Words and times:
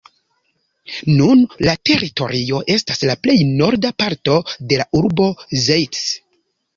Nun 1.17 1.41
la 1.67 1.75
teritorio 1.89 2.61
estas 2.75 3.03
la 3.09 3.15
plej 3.25 3.35
norda 3.59 3.91
parto 4.05 4.39
de 4.73 4.81
la 4.81 4.89
urbo 5.01 5.29
Zeitz. 5.67 6.01